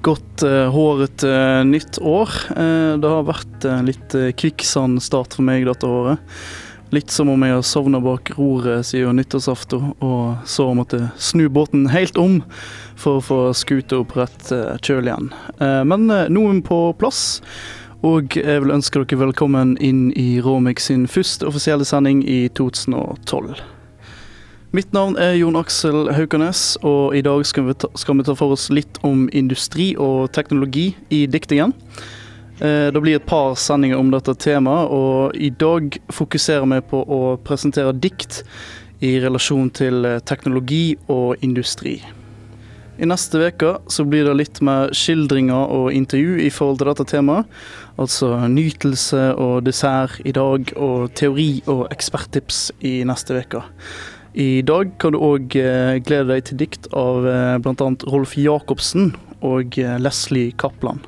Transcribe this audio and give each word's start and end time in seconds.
Godt 0.00 0.42
uh, 0.42 0.70
håret 0.72 1.22
eh, 1.28 1.60
nytt 1.68 1.98
år. 2.00 2.30
Eh, 2.56 2.96
det 2.96 3.08
har 3.08 3.26
vært 3.28 3.64
en 3.68 3.84
litt 3.84 4.14
uh, 4.16 4.30
kvikksand-start 4.32 5.36
for 5.36 5.44
meg 5.44 5.66
dette 5.68 5.84
året. 5.84 6.22
Litt 6.90 7.12
som 7.12 7.28
om 7.30 7.42
jeg 7.44 7.52
har 7.52 7.66
sovna 7.68 8.00
bak 8.02 8.32
roret 8.38 8.88
siden 8.88 9.20
nyttårsaften, 9.20 9.92
og 10.00 10.40
så 10.48 10.70
måtte 10.74 11.02
snu 11.20 11.44
båten 11.52 11.84
helt 11.92 12.16
om 12.18 12.40
for 12.98 13.20
å 13.20 13.26
få 13.26 13.40
skuta 13.54 14.00
opp 14.00 14.16
rett 14.16 14.48
uh, 14.56 14.72
kjøl 14.80 15.10
igjen. 15.10 15.28
men 15.60 16.08
noen 16.32 16.64
på 16.64 16.80
plass. 16.98 17.42
Og 18.00 18.38
jeg 18.40 18.64
vil 18.64 18.72
ønske 18.72 19.04
dere 19.04 19.20
velkommen 19.26 19.76
inn 19.84 20.08
i 20.16 20.40
Romix 20.40 20.88
sin 20.88 21.04
første 21.12 21.44
offisielle 21.46 21.84
sending 21.84 22.24
i 22.24 22.46
2012. 22.56 23.60
Mitt 24.70 24.92
navn 24.94 25.16
er 25.18 25.32
Jon 25.34 25.56
Aksel 25.58 26.12
Haukanes, 26.14 26.76
og 26.86 27.16
i 27.18 27.24
dag 27.26 27.40
skal 27.42 27.64
vi, 27.66 27.72
ta, 27.74 27.88
skal 27.98 28.20
vi 28.20 28.24
ta 28.28 28.36
for 28.38 28.54
oss 28.54 28.68
litt 28.70 29.00
om 29.02 29.24
industri 29.34 29.96
og 29.98 30.28
teknologi 30.30 30.92
i 31.10 31.24
diktingen. 31.26 31.72
Eh, 32.62 32.86
det 32.94 33.02
blir 33.02 33.18
et 33.18 33.26
par 33.26 33.56
sendinger 33.58 33.98
om 33.98 34.12
dette 34.14 34.30
temaet, 34.38 34.92
og 34.94 35.34
i 35.34 35.50
dag 35.50 35.98
fokuserer 36.14 36.68
vi 36.70 36.78
på 36.86 37.00
å 37.02 37.18
presentere 37.42 37.96
dikt 37.98 38.44
i 39.02 39.16
relasjon 39.18 39.72
til 39.74 40.06
eh, 40.06 40.20
teknologi 40.22 40.94
og 41.10 41.42
industri. 41.42 41.96
I 43.02 43.10
neste 43.10 43.42
uke 43.42 43.72
blir 44.06 44.28
det 44.28 44.36
litt 44.38 44.62
mer 44.62 44.94
skildringer 44.94 45.74
og 45.80 45.90
intervju 45.98 46.38
i 46.46 46.52
forhold 46.54 46.78
til 46.78 46.92
dette 46.92 47.08
temaet. 47.10 47.50
Altså 47.98 48.36
nytelse 48.46 49.32
og 49.34 49.66
dessert 49.66 50.22
i 50.22 50.36
dag, 50.36 50.70
og 50.78 51.10
teori 51.18 51.50
og 51.66 51.88
eksperttips 51.90 52.68
i 52.86 53.00
neste 53.08 53.42
uke. 53.42 53.66
I 54.32 54.62
dag 54.62 54.92
kan 55.02 55.10
du 55.10 55.18
òg 55.18 55.56
eh, 55.58 55.96
glede 56.06 56.30
deg 56.30 56.44
til 56.46 56.58
dikt 56.60 56.86
av 56.94 57.24
eh, 57.26 57.56
bl.a. 57.58 57.86
Rolf 58.12 58.36
Jacobsen 58.38 59.08
og 59.42 59.74
eh, 59.74 59.96
Leslie 59.98 60.52
Kaplan. 60.54 61.00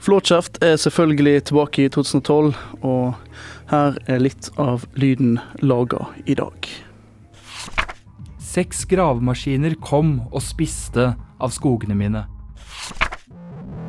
Flåkjeft 0.00 0.62
er 0.64 0.78
selvfølgelig 0.80 1.42
tilbake 1.50 1.84
i 1.84 1.90
2012, 1.92 2.54
og 2.80 3.68
her 3.68 3.98
er 4.08 4.22
litt 4.24 4.48
av 4.60 4.86
lyden 4.96 5.36
laga 5.60 6.06
i 6.24 6.36
dag. 6.40 6.70
Seks 8.40 8.84
gravemaskiner 8.88 9.76
kom 9.84 10.16
og 10.30 10.40
spiste 10.44 11.10
av 11.14 11.52
skogene 11.52 11.96
mine. 11.98 12.24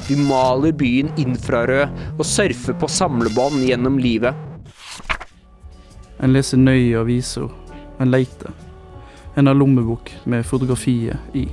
Vi 0.09 0.19
maler 0.19 0.75
byen 0.75 1.13
infrarød 1.21 2.19
og 2.19 2.27
surfer 2.27 2.75
på 2.75 2.91
samlebånd 2.91 3.63
gjennom 3.63 4.03
livet. 4.03 4.35
En 6.19 6.35
leser 6.35 6.59
nøye 6.59 6.99
aviser, 6.99 7.47
en 7.99 8.11
leiter. 8.11 8.64
En 9.37 9.45
lommebok 9.45 10.13
med 10.23 10.45
fotografiet 10.45 11.17
i. 11.33 11.49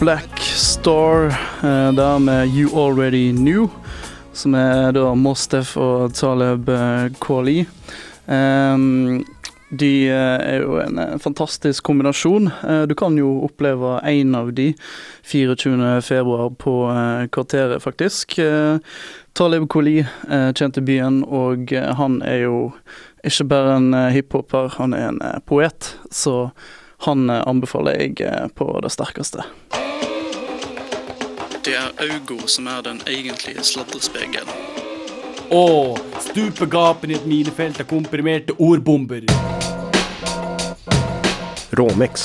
Black 0.00 0.38
Star, 0.38 1.26
eh, 1.26 1.92
der 1.92 2.18
med 2.18 2.48
You 2.48 2.86
Already 2.86 3.32
Knew, 3.36 3.68
som 4.32 4.54
er 4.54 4.92
da 4.92 5.14
Mostef 5.14 5.76
og 5.76 6.14
Taleb 6.14 6.68
eh, 6.68 7.12
Kwali. 7.20 7.64
Um, 8.26 9.24
de 9.78 10.08
eh, 10.08 10.54
er 10.54 10.62
jo 10.62 10.78
en 10.82 10.98
eh, 10.98 11.16
fantastisk 11.18 11.84
kombinasjon. 11.84 12.50
Eh, 12.68 12.82
du 12.82 12.94
kan 12.94 13.16
jo 13.18 13.44
oppleve 13.46 13.98
en 14.04 14.34
av 14.34 14.52
de 14.54 14.72
24. 15.22 16.02
februar 16.02 16.50
på 16.50 16.74
Kvarteret, 17.32 17.82
faktisk. 17.82 18.38
Talib 19.32 19.68
Koli 19.68 20.04
kjent 20.28 20.78
i 20.78 20.84
byen, 20.84 21.22
og 21.24 21.72
han 21.72 22.20
er 22.22 22.44
jo 22.44 22.58
ikke 23.26 23.48
bare 23.50 23.78
en 23.80 23.96
hiphoper, 24.14 24.76
han 24.78 24.94
er 24.94 25.08
en 25.08 25.22
poet. 25.48 25.94
Så 26.12 26.50
han 27.08 27.30
anbefaler 27.30 27.98
jeg 28.04 28.52
på 28.54 28.68
det 28.84 28.92
sterkeste. 28.94 29.48
Det 31.64 31.74
er 31.80 31.90
øynene 31.96 32.48
som 32.48 32.68
er 32.68 32.84
den 32.84 33.00
egentlige 33.08 33.64
sladrespegelen. 33.64 34.73
Å, 35.54 35.94
stupegapen 36.18 37.12
i 37.12 37.14
et 37.14 37.26
minefelt 37.30 37.76
av 37.78 37.86
komprimerte 37.86 38.56
ordbomber. 38.58 39.22
Råmix, 41.78 42.24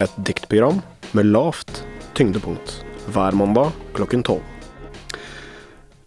et 0.00 0.14
diktprogram 0.24 0.78
med 1.12 1.28
lavt 1.34 1.82
tyngdepunkt. 2.16 2.78
Hver 3.12 3.36
mandag 3.36 3.76
klokken 3.92 4.24
tolv. 4.24 4.46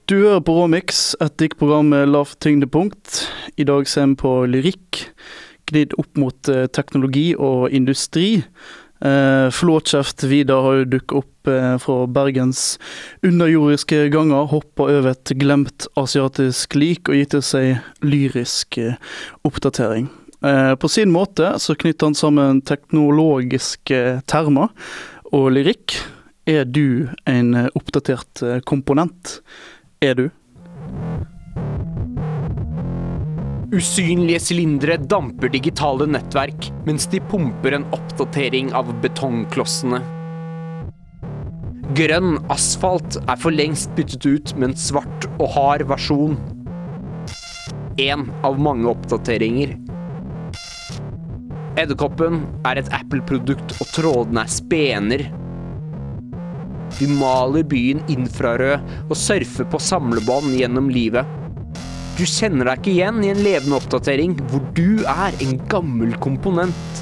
Du 0.09 0.15
hører 0.23 0.41
på 0.41 0.55
Råmix, 0.57 1.03
et 1.21 1.37
diktprogram 1.37 1.93
med 1.93 2.09
lavt 2.09 2.39
tyngdepunkt. 2.41 3.27
I 3.61 3.69
dag 3.69 3.85
ser 3.85 4.09
vi 4.09 4.17
på 4.23 4.33
lyrikk, 4.49 5.03
gnidd 5.69 5.93
opp 6.01 6.17
mot 6.17 6.49
eh, 6.49 6.65
teknologi 6.65 7.27
og 7.37 7.69
industri. 7.69 8.41
Eh, 9.05 9.49
Flåtkjeft 9.51 10.23
Vidar 10.23 10.61
har 10.61 10.79
jo 10.79 10.85
dukket 10.95 11.17
opp 11.19 11.49
eh, 11.51 11.75
fra 11.77 11.97
Bergens 12.09 12.79
underjordiske 13.25 14.07
ganger, 14.13 14.47
hoppa 14.49 14.87
over 14.89 15.11
et 15.11 15.33
glemt 15.37 15.85
asiatisk 15.99 16.73
lik 16.79 17.11
og 17.11 17.19
gitt 17.19 17.35
til 17.35 17.43
seg 17.45 18.05
lyrisk 18.05 18.79
eh, 18.81 18.97
oppdatering. 19.45 20.09
På 20.77 20.85
sin 20.91 21.09
måte 21.09 21.47
så 21.63 21.73
knytter 21.73 22.11
han 22.11 22.17
sammen 22.19 22.59
teknologiske 22.61 24.01
termer 24.29 24.69
og 25.31 25.47
lyrikk. 25.55 25.95
Er 26.45 26.67
du 26.69 27.07
en 27.25 27.55
oppdatert 27.73 28.43
komponent? 28.69 29.39
Er 30.05 30.19
du? 30.19 30.27
Usynlige 33.75 34.39
sylindere 34.39 34.95
damper 35.11 35.49
digitale 35.51 36.05
nettverk 36.07 36.69
mens 36.87 37.09
de 37.11 37.19
pumper 37.27 37.75
en 37.75 37.83
oppdatering 37.97 38.69
av 38.77 38.93
betongklossene. 39.03 39.99
Grønn 41.97 42.37
asfalt 42.53 43.19
er 43.25 43.41
for 43.41 43.51
lengst 43.51 43.91
byttet 43.97 44.23
ut 44.23 44.55
med 44.55 44.69
en 44.69 44.77
svart 44.79 45.27
og 45.35 45.49
hard 45.57 45.83
versjon. 45.91 46.39
Én 47.99 48.29
av 48.47 48.57
mange 48.63 48.87
oppdateringer. 48.93 49.75
Edderkoppen 51.75 52.45
er 52.63 52.79
et 52.79 52.91
Apple-produkt, 52.95 53.75
og 53.83 53.91
trådene 53.91 54.45
er 54.47 54.51
spener. 54.55 55.29
Vi 56.95 57.11
maler 57.11 57.67
byen 57.67 57.99
infrarød 58.07 59.09
og 59.09 59.17
surfer 59.19 59.67
på 59.67 59.83
samlebånd 59.83 60.55
gjennom 60.55 60.87
livet. 60.87 61.27
Du 62.15 62.23
kjenner 62.23 62.69
deg 62.69 62.79
ikke 62.79 62.93
igjen 62.93 63.17
i 63.27 63.29
en 63.33 63.41
levende 63.43 63.75
oppdatering 63.75 64.37
hvor 64.47 64.61
du 64.77 65.03
er 65.03 65.35
en 65.43 65.57
gammel 65.67 66.13
komponent. 66.23 67.01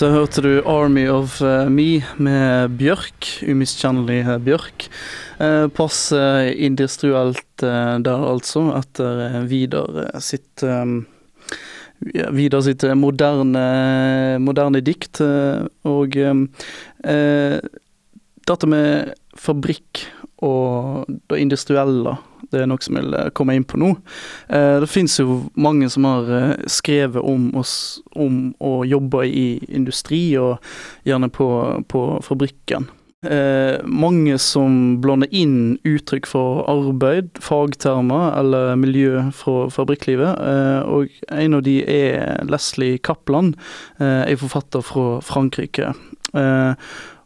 Da 0.00 0.08
hørte 0.10 0.40
du 0.40 0.62
'Army 0.64 1.04
of 1.08 1.38
eh, 1.44 1.68
Me' 1.68 2.02
med 2.16 2.74
Bjørk, 2.80 3.28
umiskjennelig 3.44 4.24
Bjørk. 4.40 4.88
Pass 5.38 5.70
passe 5.76 6.54
industrielt 6.56 7.62
eh, 7.62 7.96
der, 8.00 8.24
altså, 8.32 8.70
etter 8.78 9.20
eh, 9.28 9.42
Vidar 9.48 10.06
eh, 10.08 10.20
sitt 10.20 10.62
eh, 10.64 10.84
Vidar 12.12 12.60
sitt 12.66 12.84
moderne, 13.00 13.64
moderne 14.42 14.82
dikt. 14.84 15.20
eh, 15.24 15.64
Og 15.88 16.16
eh, 16.20 17.58
dette 18.44 18.68
med 18.68 19.14
fabrikk 19.40 20.04
og 20.44 21.06
det 21.30 21.38
industrielle, 21.40 22.18
det 22.52 22.60
er 22.60 22.68
noe 22.68 22.82
som 22.84 22.98
vil 22.98 23.14
komme 23.34 23.54
inn 23.56 23.64
på 23.64 23.78
nå. 23.80 23.94
Eh, 24.52 24.80
det 24.82 24.90
finnes 24.90 25.16
jo 25.18 25.38
mange 25.56 25.88
som 25.90 26.04
har 26.04 26.28
eh, 26.28 26.66
skrevet 26.68 27.24
om, 27.24 27.48
oss, 27.56 28.02
om 28.12 28.52
å 28.60 28.84
jobbe 28.84 29.24
i 29.24 29.46
industri, 29.72 30.36
og 30.36 30.60
gjerne 31.08 31.30
på, 31.32 31.48
på 31.88 32.04
fabrikken. 32.26 32.90
Eh, 33.24 33.80
mange 33.88 34.36
som 34.42 34.98
blander 35.00 35.30
inn 35.32 35.78
uttrykk 35.86 36.26
for 36.28 36.64
arbeid, 36.68 37.30
fagtermer 37.40 38.34
eller 38.36 38.74
miljø 38.80 39.22
fra 39.36 39.68
fabrikklivet. 39.72 40.40
Eh, 40.44 40.80
og 40.84 41.14
en 41.32 41.56
av 41.56 41.64
de 41.64 41.78
er 41.88 42.44
Leslie 42.48 42.98
Kaplan, 42.98 43.54
eh, 43.98 44.24
en 44.28 44.40
forfatter 44.40 44.84
fra 44.84 45.20
Frankrike. 45.24 45.94
Eh, 46.34 46.74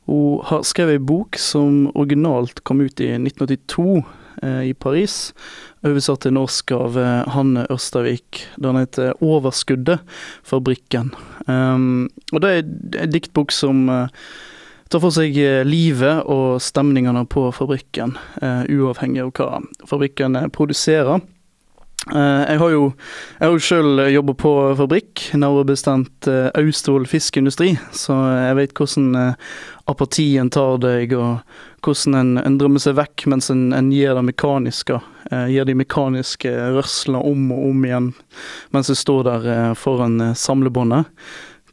hun 0.08 0.40
har 0.44 0.62
skrevet 0.64 1.00
en 1.00 1.06
bok 1.06 1.36
som 1.36 1.90
originalt 1.94 2.62
kom 2.64 2.80
ut 2.80 3.00
i 3.00 3.10
1982 3.18 4.04
eh, 4.42 4.70
i 4.70 4.74
Paris. 4.74 5.32
Oversatt 5.84 6.22
til 6.24 6.36
norsk 6.36 6.72
av 6.72 6.96
eh, 6.96 7.24
Hanne 7.34 7.66
Ørstavik. 7.68 8.46
Den 8.56 8.76
heter 8.76 9.14
'Overskuddet 9.20 10.00
fabrikken'. 10.46 11.12
Og 11.48 12.40
det 12.40 12.50
er 12.50 13.02
en 13.02 13.10
diktbok 13.10 13.50
som 13.50 13.88
tar 14.88 15.02
for 15.02 15.14
seg 15.14 15.36
eh, 15.40 15.64
livet 15.68 16.24
og 16.30 16.60
stemningene 16.64 17.24
på 17.30 17.48
fabrikken, 17.56 18.16
eh, 18.42 18.64
uavhengig 18.72 19.26
av 19.26 19.34
hva 19.36 19.60
fabrikken 19.88 20.38
eh, 20.38 20.52
produserer. 20.54 21.20
Jeg 22.08 22.60
har 22.62 22.70
jo, 22.72 22.84
jeg 23.36 23.42
har 23.42 23.50
jo 23.52 23.60
sjøl 23.60 24.00
jobba 24.08 24.32
på 24.38 24.50
fabrikk, 24.78 25.24
nærmere 25.36 25.66
bestemt 25.68 26.28
Austevoll 26.56 27.04
fiskeindustri, 27.10 27.72
så 27.92 28.14
jeg 28.46 28.54
vet 28.56 28.72
hvordan 28.78 29.34
apatien 29.90 30.48
tar 30.54 30.78
deg, 30.80 31.12
og 31.18 31.42
hvordan 31.84 32.16
en, 32.16 32.30
en 32.40 32.56
drømmer 32.56 32.80
seg 32.80 32.96
vekk 32.96 33.26
mens 33.28 33.50
en, 33.52 33.66
en 33.76 33.90
gir 33.92 34.14
det 34.16 34.24
mekaniske, 34.24 35.02
gir 35.50 35.68
de 35.68 35.76
mekaniske 35.82 36.54
rørslene 36.78 37.20
om 37.28 37.50
og 37.58 37.66
om 37.74 37.84
igjen 37.90 38.08
mens 38.72 38.88
jeg 38.94 39.02
står 39.02 39.28
der 39.28 39.50
foran 39.76 40.30
samlebåndet. 40.38 41.10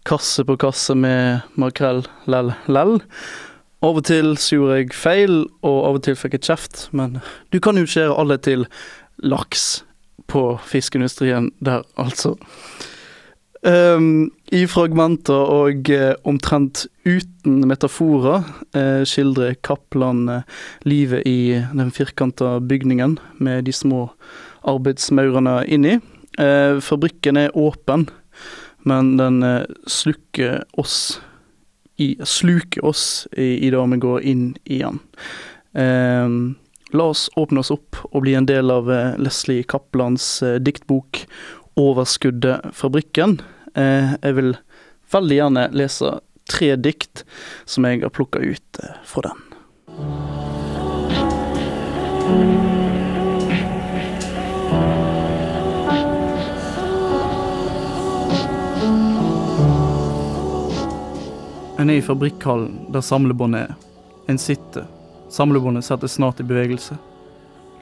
Kasse 0.05 0.45
på 0.45 0.57
kasse 0.61 0.93
med 0.93 1.45
makrell, 1.57 2.03
lell, 2.29 2.53
lell. 2.69 2.99
Av 3.85 3.97
og 3.97 4.05
til 4.05 4.35
så 4.37 4.59
gjorde 4.59 4.77
jeg 4.79 4.93
feil, 4.97 5.39
og 5.65 5.77
av 5.87 5.97
og 5.97 6.03
til 6.05 6.17
fikk 6.17 6.37
jeg 6.37 6.45
kjeft, 6.49 6.87
men 6.95 7.19
du 7.53 7.57
kan 7.63 7.77
jo 7.77 7.87
skjære 7.89 8.17
alle 8.21 8.37
til 8.41 8.67
laks 9.25 9.83
på 10.31 10.55
fiskeindustrien 10.65 11.51
der, 11.63 11.85
altså. 12.01 12.35
Um, 13.65 14.29
I 14.53 14.67
fragmenter 14.69 15.33
og 15.49 15.89
uh, 15.89 16.11
omtrent 16.29 16.83
uten 17.01 17.63
metaforer 17.65 18.43
uh, 18.77 19.01
skildrer 19.09 19.55
Kaplan 19.65 20.27
uh, 20.29 20.43
livet 20.85 21.25
i 21.25 21.63
den 21.73 21.89
firkanta 21.89 22.59
bygningen 22.61 23.17
med 23.41 23.65
de 23.65 23.73
små 23.73 24.11
arbeidsmaurene 24.69 25.63
inni. 25.65 25.97
Fabrikken 26.35 27.37
er 27.39 27.53
åpen, 27.55 28.09
men 28.85 29.15
den 29.17 29.43
eh, 29.43 29.63
slukker 29.89 30.63
oss 30.79 31.21
i, 31.97 32.15
sluker 32.23 32.85
oss 32.85 33.27
i, 33.31 33.67
i 33.67 33.69
det 33.73 33.85
vi 33.91 33.97
går 34.03 34.21
inn 34.21 34.45
i 34.63 34.79
den. 34.83 34.99
Eh, 35.73 36.29
la 36.95 37.03
oss 37.03 37.29
åpne 37.35 37.59
oss 37.63 37.71
opp 37.73 37.97
og 38.11 38.21
bli 38.25 38.35
en 38.37 38.47
del 38.49 38.71
av 38.71 38.91
eh, 38.91 39.17
Leslie 39.21 39.63
Kaplans 39.63 40.43
eh, 40.43 40.59
diktbok 40.61 41.25
'Overskuddet 41.75 42.71
fabrikken'. 42.71 43.41
Eh, 43.75 44.15
jeg 44.21 44.37
vil 44.37 44.55
veldig 45.11 45.35
gjerne 45.41 45.65
lese 45.75 46.19
tre 46.49 46.75
dikt 46.79 47.25
som 47.65 47.85
jeg 47.89 48.05
har 48.05 48.13
plukka 48.15 48.39
ut 48.39 48.79
fra 49.03 49.21
den. 49.27 49.41
En 61.85 61.89
er 61.89 61.95
i 61.95 62.01
fabrikkhallen 62.01 62.87
der 62.89 63.01
samlebåndet 63.01 63.61
er. 63.61 63.73
En 64.25 64.37
sitter. 64.41 64.87
Samlebåndet 65.29 65.85
settes 65.85 66.15
snart 66.17 66.39
i 66.39 66.43
bevegelse. 66.43 66.95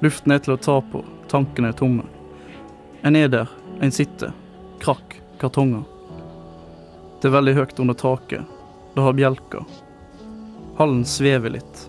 Luften 0.03 0.33
er 0.35 0.41
til 0.43 0.57
å 0.57 0.59
ta 0.59 0.73
på, 0.91 0.99
tankene 1.31 1.69
er 1.71 1.77
tomme. 1.79 2.03
En 3.07 3.15
er 3.15 3.29
der, 3.31 3.47
en 3.79 3.93
sitter. 3.95 4.33
Krakk, 4.81 5.15
kartonger. 5.39 5.85
Det 7.21 7.29
er 7.29 7.35
veldig 7.37 7.53
høyt 7.55 7.79
under 7.79 7.95
taket. 7.95 8.49
Det 8.91 9.05
har 9.05 9.15
bjelker. 9.15 9.63
Hallen 10.81 11.05
svever 11.07 11.53
litt. 11.55 11.83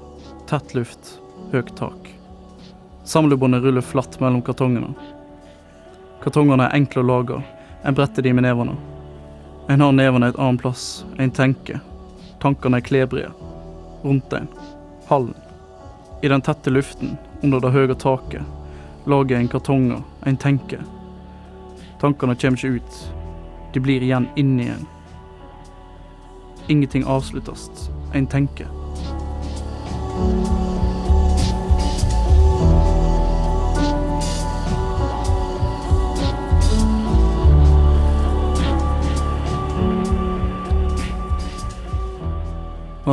Tett 0.47 0.71
luft, 0.79 1.17
høyt 1.51 1.73
tak. 1.75 2.13
Samlebåndet 3.03 3.67
ruller 3.67 3.83
flatt 3.83 4.21
mellom 4.23 4.45
kartongene. 4.47 4.93
Kartongene 6.23 6.71
er 6.71 6.79
enkle 6.79 7.03
å 7.03 7.11
lage. 7.11 7.41
En 7.83 7.99
bretter 7.99 8.23
de 8.23 8.37
med 8.39 8.47
nevene. 8.47 8.79
En 9.67 9.83
har 9.83 9.99
nevene 9.99 10.31
et 10.31 10.39
annet 10.39 10.63
plass. 10.63 11.03
En 11.19 11.35
tenker. 11.35 11.83
Tankene 12.45 12.77
er 12.77 12.85
klebrige. 12.85 13.31
Rundt 14.03 14.33
en. 14.33 14.49
Hallen. 15.09 15.35
I 16.23 16.29
den 16.29 16.43
tette 16.45 16.71
luften, 16.71 17.17
under 17.43 17.61
det 17.61 17.71
høye 17.73 17.95
taket, 17.97 18.45
lager 19.09 19.39
en 19.39 19.49
kartonger. 19.49 20.03
En 20.29 20.37
tenker. 20.37 20.83
Tankene 22.03 22.37
kommer 22.37 22.61
ikke 22.61 22.77
ut. 22.77 23.01
De 23.73 23.81
blir 23.81 24.05
igjen 24.05 24.29
inne 24.37 24.67
igjen. 24.67 24.85
Ingenting 26.69 27.09
avsluttes. 27.09 27.89
En 28.13 28.29
tenker. 28.29 28.69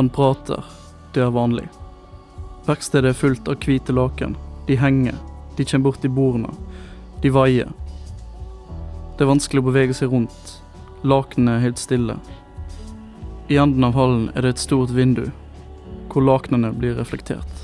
Man 0.02 0.08
prater. 0.10 0.64
Det 1.14 1.20
er 1.22 1.30
vanlig. 1.30 1.68
Verkstedet 2.66 3.12
er 3.12 3.14
fullt 3.14 3.46
av 3.46 3.60
hvite 3.62 3.94
laken. 3.94 4.32
De 4.66 4.74
henger. 4.74 5.14
De 5.54 5.62
kommer 5.62 5.84
bort 5.84 6.00
til 6.02 6.10
bordene. 6.10 6.50
De 7.22 7.30
vaier. 7.30 7.68
Det 9.14 9.22
er 9.22 9.30
vanskelig 9.30 9.62
å 9.62 9.66
bevege 9.68 9.94
seg 9.94 10.10
rundt. 10.10 10.48
Lakenene 11.06 11.54
er 11.54 11.62
helt 11.68 11.78
stille. 11.78 12.16
I 13.46 13.60
enden 13.62 13.86
av 13.86 13.94
hallen 13.94 14.24
er 14.32 14.42
det 14.42 14.56
et 14.56 14.64
stort 14.64 14.90
vindu, 14.96 15.28
hvor 16.10 16.26
lakenene 16.26 16.72
blir 16.74 16.98
reflektert. 16.98 17.62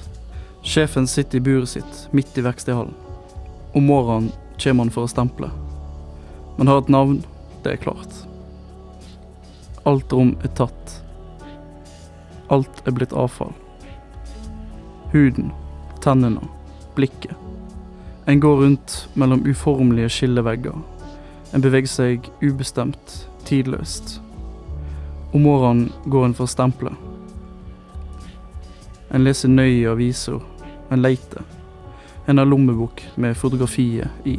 Sjefen 0.62 1.10
sitter 1.10 1.40
i 1.40 1.46
buret 1.48 1.74
sitt 1.74 2.06
midt 2.14 2.38
i 2.38 2.46
verkstedhallen. 2.46 2.94
Om 3.74 3.90
morgenen 3.90 4.30
kommer 4.62 4.86
han 4.86 4.94
for 4.94 5.08
å 5.08 5.10
stemple. 5.10 5.50
Men 6.54 6.70
har 6.70 6.84
et 6.84 6.94
navn, 7.00 7.18
det 7.66 7.74
er 7.74 7.84
klart. 7.88 8.22
Alt 9.82 10.14
rom 10.14 10.36
er 10.46 10.54
tatt. 10.54 11.00
Alt 12.50 12.82
er 12.86 12.94
blitt 12.96 13.12
avfall. 13.12 13.52
Huden, 15.12 15.52
tennene, 16.00 16.40
blikket. 16.94 17.36
En 18.28 18.40
går 18.40 18.56
rundt 18.56 19.08
mellom 19.14 19.46
uformelige 19.46 20.08
skillevegger. 20.08 20.76
En 21.54 21.64
beveger 21.64 21.88
seg 21.88 22.28
ubestemt, 22.42 23.28
tidløst. 23.48 24.18
Om 25.32 25.44
morgenen 25.44 25.92
går 26.04 26.26
en 26.26 26.36
for 26.36 26.44
å 26.44 26.52
stemple. 26.52 26.92
En 29.12 29.24
leser 29.24 29.48
nøye 29.48 29.88
aviser. 29.88 30.40
En 30.92 31.00
leiter. 31.00 31.44
En 32.28 32.36
har 32.36 32.48
lommebok 32.48 33.02
med 33.16 33.36
fotografiet 33.36 34.28
i. 34.28 34.38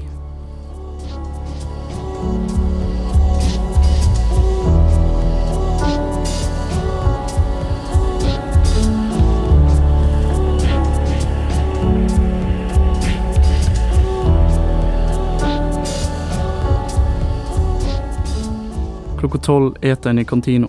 Klokka 19.29 19.45
tolv 19.45 19.75
eter 19.81 20.09
en 20.09 20.19
i 20.19 20.25
kantina. 20.25 20.67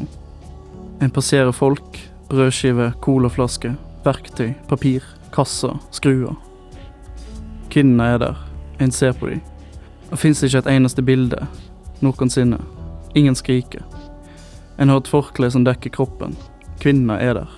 En 1.01 1.11
passerer 1.11 1.53
folk, 1.53 2.11
brødskive, 2.29 2.93
colaflasker, 3.01 3.73
verktøy, 4.05 4.51
papir, 4.69 5.01
kasser, 5.33 5.79
skruer. 5.91 6.35
Kvinnene 7.73 8.05
er 8.05 8.19
der, 8.21 8.43
en 8.79 8.93
ser 8.93 9.17
på 9.17 9.31
dem. 9.31 9.41
Det 10.11 10.19
fins 10.21 10.43
ikke 10.45 10.61
et 10.61 10.69
eneste 10.75 11.01
bilde, 11.01 11.47
noensinne. 12.05 12.59
Ingen 13.17 13.35
skriker. 13.35 13.81
En 14.77 14.93
har 14.93 15.01
et 15.01 15.09
forkle 15.09 15.49
som 15.49 15.65
dekker 15.65 15.97
kroppen. 15.97 16.37
Kvinnene 16.85 17.17
er 17.17 17.41
der. 17.41 17.57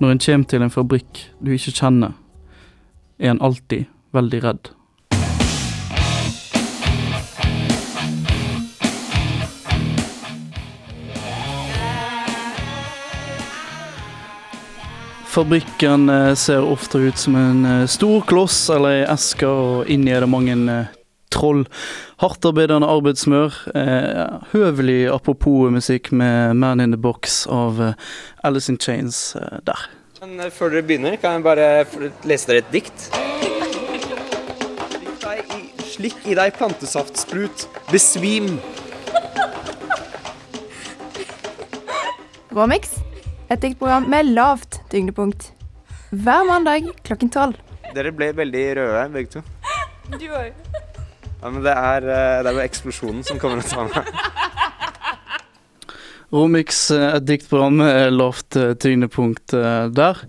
Når 0.00 0.14
en 0.14 0.24
kommer 0.24 0.48
til 0.48 0.64
en 0.64 0.72
fabrikk 0.72 1.26
du 1.44 1.52
ikke 1.52 1.76
kjenner, 1.82 2.16
er 3.20 3.36
en 3.36 3.44
alltid 3.44 3.84
veldig 4.16 4.44
redd. 4.48 4.72
Fabrikken 15.38 16.08
eh, 16.08 16.34
ser 16.34 16.64
ofte 16.66 16.98
ut 16.98 17.18
som 17.18 17.36
en 17.38 17.64
eh, 17.64 17.86
stor 17.86 18.24
kloss 18.26 18.56
eller 18.74 18.96
ei 18.96 19.02
eske, 19.06 19.46
og 19.46 19.86
inni 19.86 20.10
er 20.10 20.24
det 20.24 20.28
mange 20.32 20.56
eh, 20.72 20.88
troll. 21.30 21.60
Hardtarbeidende 22.18 22.88
arbeidsmør. 22.90 23.54
Eh, 23.70 24.32
høvelig 24.50 25.04
apropos 25.14 25.70
musikk 25.70 26.10
med 26.10 26.58
Man 26.58 26.82
in 26.82 26.90
the 26.90 26.98
Box 26.98 27.44
av 27.46 27.78
Alice 28.42 28.66
in 28.72 28.80
Chains 28.82 29.36
eh, 29.38 29.60
der. 29.62 29.86
Men 30.24 30.50
før 30.50 30.74
dere 30.74 30.82
begynner, 30.88 31.14
kan 31.22 31.38
jeg 31.38 31.46
bare 31.46 31.70
lese 32.26 32.50
dere 32.50 32.64
et 32.64 32.74
dikt? 32.74 33.06
Slikk 35.92 36.18
i, 36.26 36.34
deg 36.34 36.58
plantesaftsprut, 36.58 37.68
besvim. 37.94 38.56
Romix, 42.50 42.98
et 43.46 43.62
diktprogram 43.62 44.10
med 44.10 44.34
lavt 44.34 44.67
tyngdepunkt. 44.92 45.52
Hver 46.10 46.46
mandag 46.48 46.88
klokken 47.06 47.32
tolv. 47.32 47.58
Dere 47.94 48.12
ble 48.12 48.30
veldig 48.36 48.64
røde, 48.78 49.02
begge 49.14 49.38
to. 49.38 49.42
Du 50.14 50.28
òg. 50.32 50.54
Ja, 51.38 51.50
men 51.50 51.62
det 51.62 51.72
er, 51.72 52.06
eh, 52.08 52.38
det 52.42 52.50
er 52.50 52.56
jo 52.56 52.64
eksplosjonen 52.64 53.24
som 53.26 53.38
kommer 53.38 53.60
og 53.62 53.68
tar 53.68 53.90
meg. 53.92 54.08
Romix, 56.32 56.90
eh, 56.90 57.10
et 57.16 57.28
diktprogram 57.28 57.78
lovt 58.12 58.56
eh, 58.56 58.74
tyngdepunkt 58.74 59.54
eh, 59.54 59.84
der. 59.94 60.24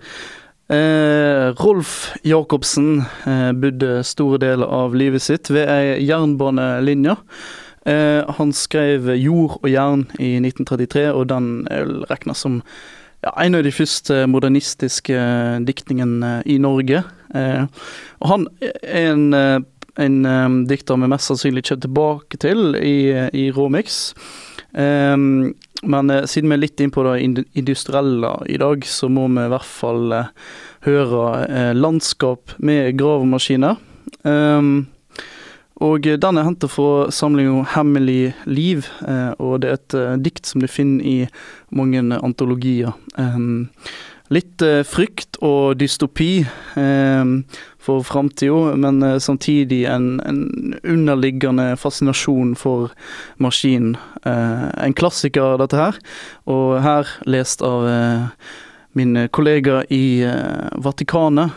Eh, 0.70 1.50
Rolf 1.58 2.14
Jacobsen 2.22 3.02
eh, 3.26 3.50
bodde 3.58 4.04
store 4.06 4.38
deler 4.38 4.70
av 4.70 4.94
livet 4.94 5.24
sitt 5.26 5.50
ved 5.50 5.66
ei 5.66 5.98
jernbanelinje. 6.06 7.16
Eh, 7.90 8.22
han 8.38 8.54
skrev 8.54 9.10
'Jord 9.16 9.58
og 9.64 9.70
jern' 9.72 10.06
i 10.22 10.38
1933, 10.38 11.10
og 11.10 11.30
den 11.32 11.66
regnes 12.12 12.46
som 12.46 12.62
ja, 13.26 13.34
en 13.36 13.58
av 13.60 13.66
de 13.66 13.74
første 13.76 14.24
modernistiske 14.32 15.16
eh, 15.16 15.58
diktningene 15.68 16.40
i 16.46 16.60
Norge. 16.62 17.04
Eh, 17.36 17.66
og 18.20 18.32
han 18.32 18.48
er 18.62 19.12
en, 19.12 19.26
eh, 19.34 19.58
en 20.00 20.20
eh, 20.26 20.60
dikter 20.70 21.00
vi 21.00 21.12
mest 21.12 21.32
sannsynlig 21.32 21.66
kommer 21.68 21.88
tilbake 21.88 22.42
til 22.42 22.78
i, 22.80 23.00
i 23.34 23.50
Råmix. 23.56 24.06
Men 25.84 26.10
eh, 26.10 26.26
siden 26.28 26.52
vi 26.52 26.58
er 26.58 26.64
litt 26.64 26.82
inn 26.84 26.94
på 26.94 27.06
det 27.08 27.20
industrielle 27.24 28.34
i 28.52 28.60
dag, 28.60 28.86
så 28.86 29.10
må 29.12 29.28
vi 29.32 29.46
i 29.46 29.52
hvert 29.54 29.68
fall 29.68 30.16
eh, 30.16 30.32
høre 30.88 31.26
eh, 31.48 31.74
'Landskap 31.76 32.56
med 32.58 32.98
gravemaskiner'. 33.00 33.80
Um, 34.24 34.88
og 35.80 36.04
den 36.04 36.38
er 36.38 36.44
hentet 36.44 36.72
fra 36.72 37.08
samlinga 37.12 37.64
'Hemmelig 37.64 38.34
liv', 38.46 38.88
eh, 39.08 39.32
og 39.40 39.62
det 39.62 39.70
er 39.70 39.74
et 39.74 39.94
eh, 39.94 40.18
dikt 40.18 40.46
som 40.46 40.62
du 40.62 40.68
finner 40.68 41.06
i 41.06 41.28
mange 41.72 42.04
antologier. 42.20 42.92
Um, 43.18 43.70
litt 44.30 44.62
eh, 44.62 44.84
frykt 44.84 45.40
og 45.42 45.80
dystopi 45.80 46.46
um, 46.76 47.46
for 47.80 48.04
framtida, 48.04 48.76
men 48.76 49.02
samtidig 49.20 49.86
en, 49.88 50.20
en 50.20 50.76
underliggende 50.84 51.78
fascinasjon 51.78 52.56
for 52.56 52.92
maskinen. 53.40 53.96
En 54.26 54.94
klassiker, 54.94 55.58
dette 55.58 55.78
her, 55.80 55.96
og 56.46 56.82
her 56.84 57.08
lest 57.26 57.64
av 57.64 57.88
min 58.94 59.16
kollega 59.32 59.84
i 59.90 60.28
Vatikanet, 60.76 61.56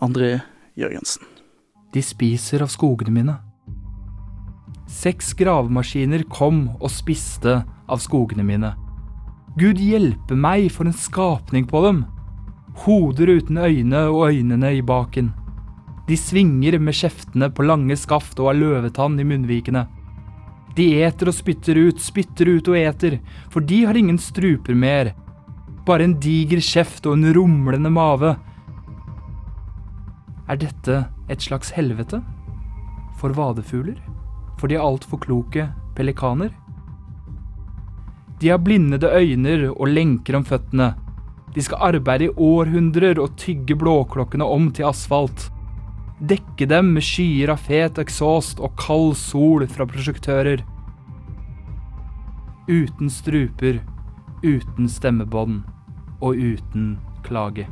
André 0.00 0.38
Jørgensen. 0.78 1.26
De 1.92 2.02
spiser 2.02 2.62
av 2.62 2.70
skogene 2.70 3.10
mine. 3.10 3.36
Seks 4.96 5.34
gravemaskiner 5.36 6.22
kom 6.32 6.70
og 6.78 6.88
spiste 6.88 7.58
av 7.66 8.00
skogene 8.00 8.44
mine. 8.46 8.70
Gud 9.60 9.80
hjelpe 9.80 10.36
meg 10.36 10.70
for 10.72 10.88
en 10.88 10.96
skapning 10.96 11.66
på 11.68 11.82
dem. 11.84 11.98
Hoder 12.84 13.34
uten 13.36 13.60
øyne 13.60 14.06
og 14.08 14.30
øynene 14.30 14.72
i 14.78 14.80
baken. 14.84 15.34
De 16.08 16.16
svinger 16.16 16.78
med 16.80 16.96
kjeftene 16.96 17.50
på 17.52 17.66
lange 17.66 17.96
skaft 17.98 18.40
og 18.40 18.52
har 18.52 18.58
løvetann 18.60 19.20
i 19.20 19.28
munnvikene. 19.28 19.84
De 20.76 20.88
eter 21.04 21.28
og 21.28 21.36
spytter 21.36 21.76
ut, 21.76 22.00
spytter 22.00 22.54
ut 22.56 22.72
og 22.72 22.80
eter, 22.80 23.20
for 23.52 23.64
de 23.64 23.84
har 23.84 23.96
ingen 23.96 24.20
struper 24.20 24.76
mer. 24.76 25.12
Bare 25.84 26.08
en 26.08 26.18
diger 26.20 26.62
kjeft 26.64 27.04
og 27.08 27.18
en 27.18 27.32
rumlende 27.36 27.92
mave. 27.92 28.36
Er 30.48 30.60
dette 30.60 31.04
et 31.28 31.42
slags 31.42 31.74
helvete? 31.76 32.22
For 33.20 33.36
vadefugler? 33.36 34.15
For 34.56 34.68
de 34.68 34.78
altfor 34.80 35.20
kloke 35.20 35.68
pelikaner? 35.96 36.52
De 38.40 38.48
har 38.48 38.60
blindede 38.60 39.08
øyner 39.12 39.70
og 39.70 39.88
lenker 39.88 40.36
om 40.36 40.44
føttene. 40.44 40.94
De 41.54 41.62
skal 41.62 41.94
arbeide 41.94 42.28
i 42.28 42.34
århundrer 42.36 43.20
og 43.20 43.36
tygge 43.40 43.76
blåklokkene 43.80 44.44
om 44.44 44.70
til 44.76 44.88
asfalt. 44.88 45.48
Dekke 46.20 46.68
dem 46.68 46.92
med 46.96 47.04
skyer 47.04 47.52
av 47.52 47.64
fet 47.64 48.00
eksost 48.00 48.60
og 48.60 48.76
kald 48.80 49.14
sol 49.20 49.66
fra 49.68 49.86
prosjektører. 49.88 50.64
Uten 52.68 53.12
struper, 53.12 53.80
uten 54.44 54.88
stemmebånd 54.88 55.62
og 56.20 56.36
uten 56.36 56.96
klage. 57.24 57.68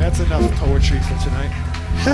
That's 0.00 0.20
enough 0.20 0.48
poetry 0.56 0.98
for 1.00 1.18
tonight. 1.24 1.69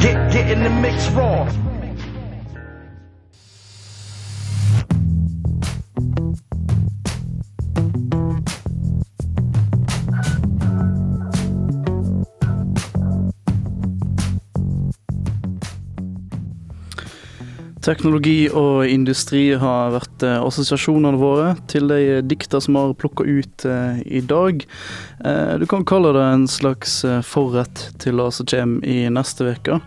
get 0.00 0.32
get 0.32 0.50
in 0.50 0.62
the 0.62 0.70
mix 0.70 1.08
raw. 1.10 1.44
Teknologi 17.84 18.46
og 18.48 18.86
industri 18.88 19.50
har 19.60 19.90
vært 19.92 20.24
eh, 20.24 20.40
assosiasjonene 20.40 21.20
våre 21.20 21.50
til 21.68 21.90
de 21.90 22.22
dikta 22.24 22.56
som 22.64 22.78
har 22.80 22.94
plukka 22.96 23.26
ut 23.28 23.66
eh, 23.68 24.00
i 24.08 24.22
dag. 24.24 24.64
Eh, 25.20 25.52
du 25.60 25.66
kan 25.68 25.84
kalle 25.84 26.14
det 26.16 26.22
en 26.24 26.46
slags 26.48 27.02
eh, 27.04 27.20
forrett 27.20 27.90
til 28.00 28.22
det 28.22 28.30
som 28.32 28.48
kommer 28.48 28.88
i 28.88 29.02
neste 29.12 29.52
uke. 29.52 29.82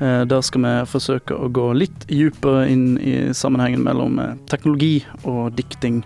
Eh, 0.00 0.22
der 0.28 0.44
skal 0.44 0.64
vi 0.64 0.74
forsøke 0.88 1.36
å 1.36 1.48
gå 1.52 1.66
litt 1.76 2.06
dypere 2.08 2.64
inn 2.72 2.94
i 3.00 3.14
sammenhengen 3.36 3.84
mellom 3.84 4.20
eh, 4.20 4.36
teknologi 4.48 5.02
og 5.24 5.52
dikting. 5.56 6.00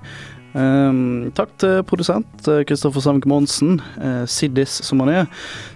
Um, 0.54 1.32
takk 1.34 1.50
til 1.58 1.80
produsent 1.82 2.46
eh, 2.46 2.60
Kristoffer 2.68 3.02
Samke 3.02 3.26
Monsen. 3.26 3.80
Uh, 3.98 4.22
Siddis 4.30 4.76
som 4.86 5.02
han 5.02 5.10
er, 5.10 5.24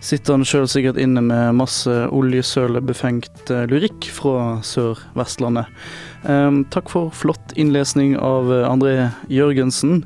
sitter 0.04 0.36
han 0.36 0.46
sjøl 0.46 0.68
sikkert 0.70 1.00
inne 1.02 1.22
med 1.26 1.56
masse 1.58 1.90
oljesølebefengt 2.14 3.50
uh, 3.50 3.64
lyrikk 3.70 4.06
fra 4.14 4.60
Sør-Vestlandet. 4.62 5.66
Um, 6.22 6.62
takk 6.70 6.92
for 6.94 7.10
flott 7.14 7.56
innlesning 7.58 8.14
av 8.22 8.52
André 8.66 9.10
Jørgensen 9.30 10.04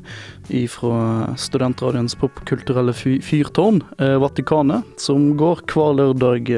fra 0.69 0.97
Studentradioens 1.39 2.17
popkulturelle 2.19 2.93
fy 2.97 3.19
fyrtårn, 3.25 3.83
uh, 4.01 4.17
Vatikanet, 4.25 4.89
som 5.01 5.35
går 5.37 5.63
hver 5.69 5.97
lørdag 6.01 6.53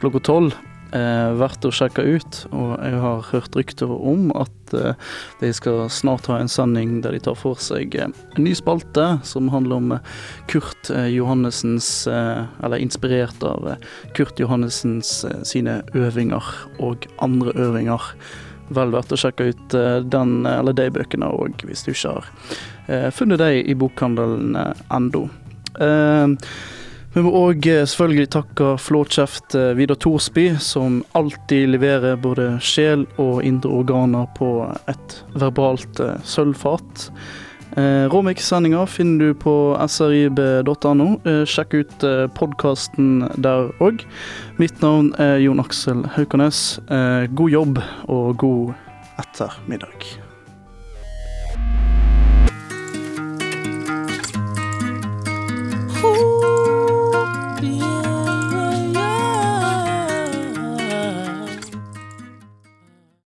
klokka 0.00 0.24
tolv. 0.32 0.56
Eh, 0.90 1.32
verdt 1.38 1.62
å 1.62 1.70
sjekke 1.70 2.02
ut, 2.02 2.36
og 2.50 2.72
jeg 2.82 2.98
har 2.98 3.26
hørt 3.28 3.54
rykter 3.54 3.90
om 3.94 4.32
at 4.34 4.72
eh, 4.74 4.96
de 5.38 5.50
skal 5.54 5.84
snart 5.92 6.26
ha 6.26 6.40
en 6.40 6.50
sending 6.50 6.96
der 7.04 7.14
de 7.14 7.20
tar 7.22 7.36
for 7.38 7.60
seg 7.62 7.94
eh, 7.94 8.08
en 8.10 8.42
ny 8.42 8.56
spalte 8.58 9.04
som 9.26 9.52
handler 9.54 9.78
om 9.78 9.94
eh, 9.94 10.08
Kurt 10.50 10.90
eh, 10.90 11.06
Johannessens 11.14 12.08
eh, 12.10 12.42
Eller 12.66 12.82
inspirert 12.82 13.38
av 13.46 13.68
Kurt 14.18 14.42
Johannessens 14.42 15.12
sine 15.46 15.80
øvinger 15.94 16.50
og 16.82 17.06
andre 17.22 17.54
øvinger. 17.54 18.10
Vel 18.74 18.90
verdt 18.94 19.14
å 19.14 19.18
sjekke 19.18 19.50
ut 19.50 19.78
den, 20.10 20.34
eller 20.46 20.74
de 20.74 20.88
bøkene 20.94 21.30
òg, 21.34 21.62
hvis 21.66 21.82
du 21.86 21.90
ikke 21.90 22.12
har 22.18 22.28
funnet 23.14 23.42
dem 23.42 23.56
i 23.66 23.74
bokhandelen 23.78 24.54
ennå. 24.94 25.24
Eh, 25.82 26.36
vi 27.14 27.22
må 27.26 27.30
òg 27.34 27.66
selvfølgelig 27.66 28.30
takke 28.36 28.72
flåkjeft 28.78 29.56
eh, 29.58 29.72
Vidar 29.78 29.98
Thorsby, 29.98 30.52
som 30.62 31.00
alltid 31.18 31.72
leverer 31.74 32.18
både 32.22 32.52
sjel 32.62 33.06
og 33.18 33.42
indre 33.46 33.72
organer 33.80 34.28
på 34.38 34.50
et 34.90 35.16
verbalt 35.34 36.02
eh, 36.04 36.20
sølvfat. 36.22 37.08
Eh, 37.76 38.06
Romix-sendinga 38.10 38.86
finner 38.86 39.30
du 39.30 39.34
på 39.38 39.54
srib.no. 39.90 41.10
Eh, 41.26 41.42
sjekk 41.50 41.76
ut 41.80 42.06
eh, 42.06 42.24
podkasten 42.38 43.28
der 43.42 43.70
òg. 43.82 44.06
Mitt 44.62 44.82
navn 44.82 45.12
er 45.22 45.38
Jon 45.42 45.62
Aksel 45.62 46.06
Haukanes. 46.16 46.80
Eh, 46.90 47.28
god 47.34 47.58
jobb 47.58 47.84
og 48.10 48.34
god 48.42 48.74
ettermiddag. 49.22 50.19